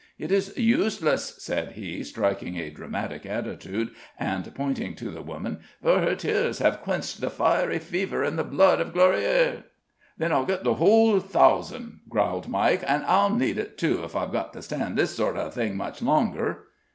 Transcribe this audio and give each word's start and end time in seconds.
"It 0.17 0.31
is 0.31 0.57
useless," 0.57 1.35
said 1.43 1.73
he, 1.73 2.03
striking 2.03 2.55
a 2.57 2.71
dramatic 2.71 3.23
attitude, 3.27 3.91
and 4.19 4.51
pointing 4.55 4.95
to 4.95 5.11
the 5.11 5.21
woman, 5.21 5.59
"for 5.79 5.99
her 5.99 6.15
tears 6.15 6.57
have 6.57 6.81
quenched 6.81 7.21
the 7.21 7.29
fiery 7.29 7.77
fever 7.77 8.23
in 8.23 8.35
the 8.35 8.43
blood 8.43 8.81
of 8.81 8.93
Glorieaux." 8.93 9.61
"Then 10.17 10.31
I'll 10.31 10.45
git 10.47 10.63
the 10.63 10.73
hull 10.73 11.19
thousand," 11.19 11.99
growled 12.09 12.47
Mike, 12.49 12.81
"an' 12.89 13.03
I'll 13.05 13.29
need 13.29 13.59
it, 13.59 13.77
too, 13.77 14.03
if 14.03 14.15
I've 14.15 14.31
got 14.33 14.53
to 14.53 14.63
stand 14.63 14.97
this 14.97 15.15
sort 15.15 15.37
of 15.37 15.53
thing 15.53 15.77
much 15.77 16.01
longer." 16.01 16.63